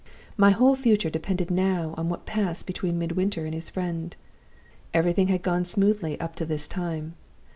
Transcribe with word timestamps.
"My 0.35 0.49
whole 0.49 0.75
future 0.75 1.11
depended 1.11 1.51
now 1.51 1.93
on 1.95 2.09
what 2.09 2.25
passed 2.25 2.65
between 2.65 2.97
Midwinter 2.97 3.45
and 3.45 3.53
his 3.53 3.69
friend! 3.69 4.15
Everything 4.95 5.27
had 5.27 5.43
gone 5.43 5.63
smoothly 5.63 6.19
up 6.19 6.33
to 6.37 6.45
this 6.47 6.67
time. 6.67 7.13